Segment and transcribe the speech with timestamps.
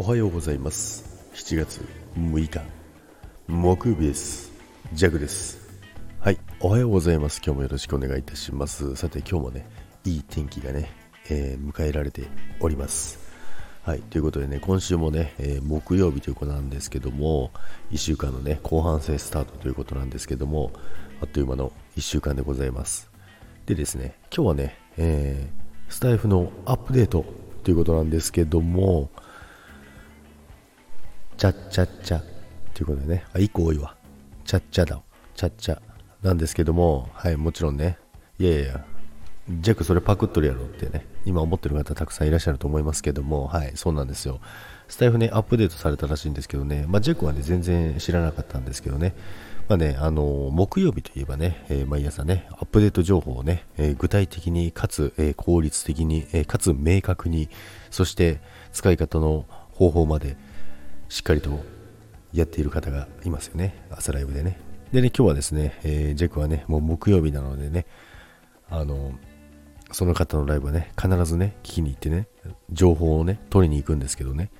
[0.00, 1.04] おはようございます。
[1.34, 1.84] 7月
[2.16, 2.62] 6日。
[3.48, 4.50] 木曜日です。
[4.94, 5.58] ジャグです。
[6.20, 7.42] はいおはようございます。
[7.44, 8.96] 今日もよろしくお願いいたします。
[8.96, 9.66] さて今日もね
[10.06, 10.90] いい天気がね、
[11.28, 12.28] えー、迎えられて
[12.60, 13.18] おります。
[13.82, 17.50] はいということでね今週もね、えー、木曜日ということなんですけども
[17.90, 20.72] 1週間のね後半戦スタートということなんですけども
[21.20, 23.10] あっという間の1週間でございます。
[23.66, 27.26] でですね今日はね、えー、スタイフのアップデート
[27.64, 29.10] ということなんですけども
[31.40, 32.20] チャッチャッチャ
[32.74, 33.96] ということでね、あ、1個多いわ。
[34.44, 35.00] チャッチャだ。
[35.34, 35.80] チャッチャ。
[36.22, 37.96] なんですけども、はい、もちろんね、
[38.38, 38.84] いやいや、
[39.48, 44.38] ジャックそれパクっとるやろってね、今思ってる方たくさんいらっしゃると思いますけども、はい、そうなんですよ。
[44.88, 49.14] スタイフね、アップデートされたらしいんですけどね、まあ、ジャックはね、全然知らなかったんですけどね、
[49.66, 57.48] まあね、あの木曜日といえばね、えー、毎朝ね、アップデート情報をね、えー、具体的にかつ、えー、効率的に、えかつ明確に、
[57.90, 58.42] そして
[58.72, 60.36] 使い方の方法まで
[61.10, 61.62] しっかりと
[62.32, 64.58] やっている方がいますよね、朝ライブでね。
[64.92, 67.84] でね、今日はですね、えジェクはね、もう木曜日なのでね、
[68.70, 69.12] あの
[69.90, 72.28] その方のライブはね、必ずね、聞きに行ってね、
[72.70, 74.52] 情報をね、取りに行くんですけどね、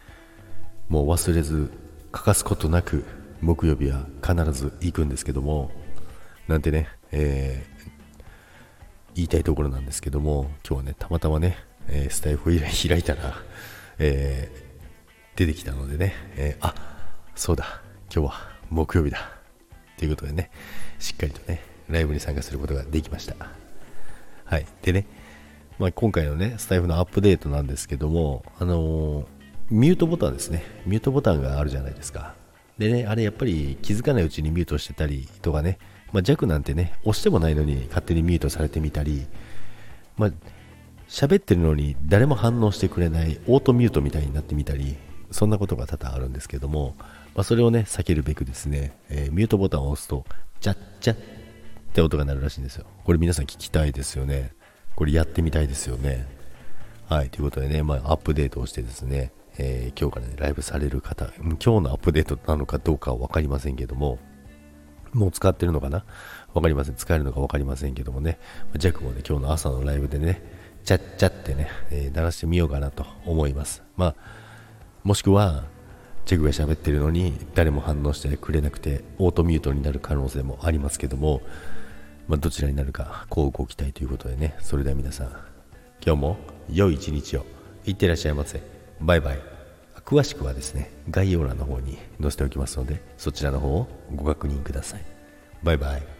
[0.89, 1.71] もう忘れず、
[2.11, 3.05] 欠かすことなく、
[3.41, 5.71] 木曜日は必ず行くんですけども、
[6.49, 7.91] なんてね、えー、
[9.15, 13.37] 言いたいところなんですけども、今日はね、たまたまね、えー、スタイフを開いたら、
[14.01, 14.70] えー、
[15.41, 16.75] 出てきたのでね、えあ
[17.35, 17.81] そうだ、
[18.15, 18.35] 今日は
[18.69, 19.33] 木曜日だ。
[19.97, 20.51] ということでね、
[20.99, 23.35] しっかりとね、ライブに参加することができました。
[24.45, 24.67] はい。
[24.83, 25.07] でね、
[25.79, 29.25] まあ、今回のね、スタイフのアップデートなんですけども、あのー、
[29.71, 30.63] ミュートボタンですね。
[30.85, 32.35] ミュートボタンがあるじゃないですか。
[32.77, 35.79] でね、あれやっぱり気づかないうちにミュートしてたりとかね、
[36.13, 39.27] まあ、弱なんてね、押してもないのに勝手にミュートされてみたり、
[40.19, 40.31] まあ、
[41.09, 44.99] 喋ってるのに誰も反応してくれないオートミュートみたいになってみたり、
[45.31, 46.95] そんなことが多々あるんですけども、
[47.35, 50.25] まあ、それをね、避けるべくですね、えー、ミュートボタンを押すと、
[50.61, 51.21] チャッチャッっ
[51.93, 52.87] て音が鳴るらしいんですよ。
[53.05, 54.53] これ皆さん聞きたいですよね。
[54.97, 56.27] これやってみたいですよね。
[57.09, 64.19] はい、ということでね、まあ、アップデートをしてですね、えー、今日からね、ライブされる方、今日のアップデートなのかどうかは分かりませんけども、
[65.13, 66.05] もう使ってるのかな？
[66.55, 66.95] 分かりません。
[66.95, 68.39] 使えるのか分かりませんけどもね、
[68.77, 70.41] ジャックもね、今日の朝のライブでね、
[70.85, 73.83] チャッチャってね、えー、鳴らしてみようかなと思います。
[73.97, 74.15] まあ、
[75.05, 75.65] もしくは、
[76.27, 81.41] ジェグが喋ってるのに誰も反応してくれなくて、オートミュートになる可能性もありますけども、
[82.29, 85.27] まあ、どちらになるか、こうご期待ということでね、それでは皆さん、
[86.05, 86.37] 今日も
[86.71, 87.47] 良い一日を。
[87.87, 88.63] いってらっしゃいませ。
[89.01, 89.39] バイバイ。
[90.05, 95.05] 詳しくはですね、概要欄の方に載せておきますので、そちらの方をご確認ください。
[95.63, 96.20] バイバイ。